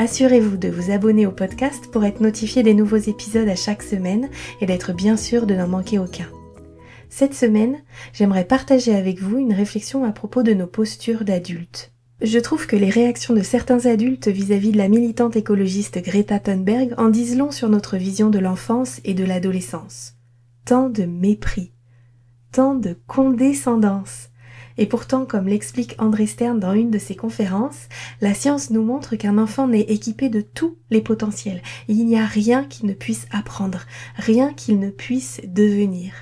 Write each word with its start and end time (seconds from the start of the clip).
Assurez-vous 0.00 0.56
de 0.56 0.70
vous 0.70 0.90
abonner 0.90 1.26
au 1.26 1.30
podcast 1.30 1.88
pour 1.88 2.06
être 2.06 2.22
notifié 2.22 2.62
des 2.62 2.72
nouveaux 2.72 2.96
épisodes 2.96 3.50
à 3.50 3.54
chaque 3.54 3.82
semaine 3.82 4.30
et 4.62 4.64
d'être 4.64 4.94
bien 4.94 5.14
sûr 5.14 5.44
de 5.44 5.52
n'en 5.52 5.68
manquer 5.68 5.98
aucun. 5.98 6.24
Cette 7.10 7.34
semaine, 7.34 7.82
j'aimerais 8.14 8.46
partager 8.46 8.94
avec 8.94 9.20
vous 9.20 9.36
une 9.36 9.52
réflexion 9.52 10.04
à 10.04 10.12
propos 10.12 10.42
de 10.42 10.54
nos 10.54 10.66
postures 10.66 11.26
d'adultes. 11.26 11.92
Je 12.22 12.38
trouve 12.38 12.66
que 12.66 12.76
les 12.76 12.88
réactions 12.88 13.34
de 13.34 13.42
certains 13.42 13.84
adultes 13.84 14.28
vis-à-vis 14.28 14.72
de 14.72 14.78
la 14.78 14.88
militante 14.88 15.36
écologiste 15.36 16.02
Greta 16.02 16.38
Thunberg 16.38 16.94
en 16.96 17.10
disent 17.10 17.36
long 17.36 17.50
sur 17.50 17.68
notre 17.68 17.98
vision 17.98 18.30
de 18.30 18.38
l'enfance 18.38 19.02
et 19.04 19.12
de 19.12 19.24
l'adolescence. 19.24 20.14
Tant 20.64 20.88
de 20.88 21.02
mépris, 21.02 21.74
tant 22.52 22.74
de 22.74 22.96
condescendance, 23.06 24.29
et 24.80 24.86
pourtant, 24.86 25.26
comme 25.26 25.46
l'explique 25.46 25.94
André 25.98 26.26
Stern 26.26 26.58
dans 26.58 26.72
une 26.72 26.90
de 26.90 26.98
ses 26.98 27.14
conférences, 27.14 27.90
la 28.22 28.32
science 28.32 28.70
nous 28.70 28.82
montre 28.82 29.14
qu'un 29.14 29.36
enfant 29.36 29.68
n'est 29.68 29.82
équipé 29.82 30.30
de 30.30 30.40
tous 30.40 30.78
les 30.88 31.02
potentiels. 31.02 31.60
Il 31.86 32.06
n'y 32.06 32.18
a 32.18 32.24
rien 32.24 32.64
qu'il 32.64 32.86
ne 32.86 32.94
puisse 32.94 33.26
apprendre, 33.30 33.82
rien 34.16 34.54
qu'il 34.54 34.78
ne 34.78 34.88
puisse 34.88 35.42
devenir. 35.44 36.14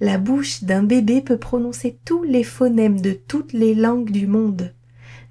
La 0.00 0.18
bouche 0.18 0.64
d'un 0.64 0.82
bébé 0.82 1.22
peut 1.22 1.38
prononcer 1.38 1.98
tous 2.04 2.22
les 2.24 2.44
phonèmes 2.44 3.00
de 3.00 3.12
toutes 3.12 3.54
les 3.54 3.74
langues 3.74 4.10
du 4.10 4.26
monde, 4.26 4.74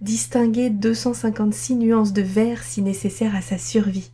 distinguer 0.02 0.72
256 0.72 1.76
nuances 1.76 2.12
de 2.12 2.24
vers 2.24 2.64
si 2.64 2.82
nécessaire 2.82 3.36
à 3.36 3.42
sa 3.42 3.60
survie. 3.60 4.10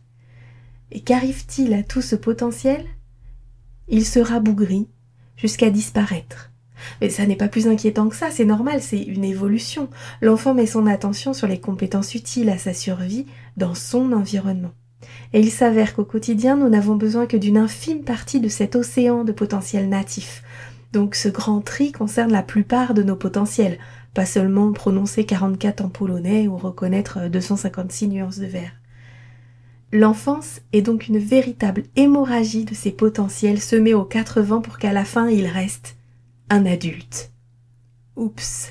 Et 0.90 1.00
qu'arrive-t-il 1.00 1.72
à 1.72 1.82
tout 1.82 2.02
ce 2.02 2.16
potentiel? 2.16 2.84
Il 3.88 4.04
se 4.04 4.18
rabougrit 4.18 4.90
jusqu'à 5.38 5.70
disparaître. 5.70 6.51
Mais 7.00 7.10
ça 7.10 7.26
n'est 7.26 7.36
pas 7.36 7.48
plus 7.48 7.68
inquiétant 7.68 8.08
que 8.08 8.16
ça, 8.16 8.30
c'est 8.30 8.44
normal, 8.44 8.80
c'est 8.82 9.02
une 9.02 9.24
évolution. 9.24 9.88
L'enfant 10.20 10.54
met 10.54 10.66
son 10.66 10.86
attention 10.86 11.32
sur 11.32 11.46
les 11.46 11.60
compétences 11.60 12.14
utiles 12.14 12.50
à 12.50 12.58
sa 12.58 12.74
survie 12.74 13.26
dans 13.56 13.74
son 13.74 14.12
environnement. 14.12 14.72
Et 15.32 15.40
il 15.40 15.50
s'avère 15.50 15.94
qu'au 15.94 16.04
quotidien, 16.04 16.56
nous 16.56 16.68
n'avons 16.68 16.96
besoin 16.96 17.26
que 17.26 17.36
d'une 17.36 17.56
infime 17.56 18.04
partie 18.04 18.40
de 18.40 18.48
cet 18.48 18.76
océan 18.76 19.24
de 19.24 19.32
potentiel 19.32 19.88
natif. 19.88 20.42
Donc 20.92 21.14
ce 21.14 21.28
grand 21.28 21.60
tri 21.60 21.90
concerne 21.90 22.32
la 22.32 22.42
plupart 22.42 22.94
de 22.94 23.02
nos 23.02 23.16
potentiels, 23.16 23.78
pas 24.14 24.26
seulement 24.26 24.72
prononcer 24.72 25.24
44 25.24 25.84
en 25.84 25.88
polonais 25.88 26.48
ou 26.48 26.56
reconnaître 26.56 27.28
256 27.28 28.08
nuances 28.08 28.38
de 28.38 28.46
vert. 28.46 28.72
L'enfance 29.90 30.60
est 30.72 30.82
donc 30.82 31.08
une 31.08 31.18
véritable 31.18 31.84
hémorragie 31.96 32.64
de 32.64 32.74
ces 32.74 32.92
potentiels 32.92 33.60
semés 33.60 33.94
aux 33.94 34.04
quatre 34.04 34.40
vents 34.40 34.62
pour 34.62 34.78
qu'à 34.78 34.92
la 34.92 35.04
fin 35.04 35.28
il 35.28 35.46
reste 35.46 35.96
un 36.52 36.66
adulte. 36.66 37.32
Oups. 38.14 38.70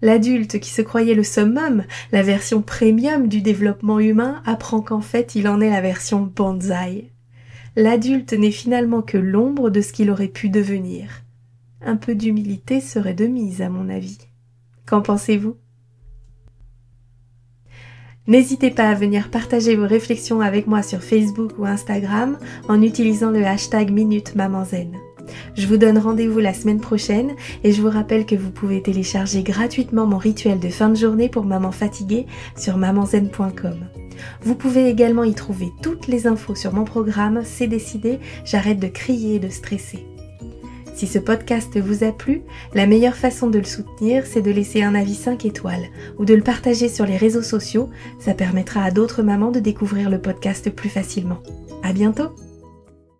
L'adulte 0.00 0.60
qui 0.60 0.70
se 0.70 0.80
croyait 0.80 1.14
le 1.14 1.22
summum, 1.22 1.84
la 2.10 2.22
version 2.22 2.62
premium 2.62 3.28
du 3.28 3.42
développement 3.42 4.00
humain, 4.00 4.42
apprend 4.46 4.80
qu'en 4.80 5.02
fait 5.02 5.34
il 5.34 5.46
en 5.46 5.60
est 5.60 5.68
la 5.68 5.82
version 5.82 6.22
bonsaï. 6.22 7.10
L'adulte 7.76 8.32
n'est 8.32 8.50
finalement 8.50 9.02
que 9.02 9.18
l'ombre 9.18 9.68
de 9.68 9.82
ce 9.82 9.92
qu'il 9.92 10.10
aurait 10.10 10.28
pu 10.28 10.48
devenir. 10.48 11.22
Un 11.82 11.96
peu 11.96 12.14
d'humilité 12.14 12.80
serait 12.80 13.12
de 13.12 13.26
mise, 13.26 13.60
à 13.60 13.68
mon 13.68 13.90
avis. 13.90 14.16
Qu'en 14.86 15.02
pensez-vous? 15.02 15.56
N'hésitez 18.26 18.70
pas 18.70 18.88
à 18.88 18.94
venir 18.94 19.30
partager 19.30 19.76
vos 19.76 19.86
réflexions 19.86 20.40
avec 20.40 20.66
moi 20.66 20.82
sur 20.82 21.02
Facebook 21.02 21.52
ou 21.58 21.66
Instagram 21.66 22.38
en 22.70 22.80
utilisant 22.80 23.30
le 23.30 23.44
hashtag 23.44 23.90
Minute 23.90 24.34
je 25.54 25.66
vous 25.66 25.76
donne 25.76 25.98
rendez-vous 25.98 26.38
la 26.38 26.54
semaine 26.54 26.80
prochaine 26.80 27.32
et 27.64 27.72
je 27.72 27.82
vous 27.82 27.90
rappelle 27.90 28.26
que 28.26 28.34
vous 28.34 28.50
pouvez 28.50 28.82
télécharger 28.82 29.42
gratuitement 29.42 30.06
mon 30.06 30.18
rituel 30.18 30.58
de 30.60 30.68
fin 30.68 30.88
de 30.88 30.96
journée 30.96 31.28
pour 31.28 31.44
maman 31.44 31.72
fatiguée 31.72 32.26
sur 32.56 32.76
mamanzen.com. 32.76 33.86
Vous 34.42 34.54
pouvez 34.54 34.88
également 34.88 35.24
y 35.24 35.34
trouver 35.34 35.70
toutes 35.82 36.06
les 36.06 36.26
infos 36.26 36.54
sur 36.54 36.72
mon 36.72 36.84
programme 36.84 37.42
C'est 37.44 37.66
décidé, 37.66 38.18
j'arrête 38.44 38.78
de 38.78 38.88
crier 38.88 39.36
et 39.36 39.40
de 39.40 39.48
stresser. 39.48 40.06
Si 40.94 41.06
ce 41.06 41.18
podcast 41.18 41.78
vous 41.78 42.04
a 42.04 42.12
plu, 42.12 42.42
la 42.74 42.86
meilleure 42.86 43.16
façon 43.16 43.48
de 43.48 43.58
le 43.58 43.64
soutenir, 43.64 44.26
c'est 44.26 44.42
de 44.42 44.50
laisser 44.50 44.82
un 44.82 44.94
avis 44.94 45.14
5 45.14 45.46
étoiles 45.46 45.86
ou 46.18 46.26
de 46.26 46.34
le 46.34 46.42
partager 46.42 46.90
sur 46.90 47.06
les 47.06 47.16
réseaux 47.16 47.42
sociaux. 47.42 47.88
Ça 48.18 48.34
permettra 48.34 48.82
à 48.82 48.90
d'autres 48.90 49.22
mamans 49.22 49.50
de 49.50 49.60
découvrir 49.60 50.10
le 50.10 50.20
podcast 50.20 50.68
plus 50.68 50.90
facilement. 50.90 51.38
À 51.82 51.94
bientôt! 51.94 52.34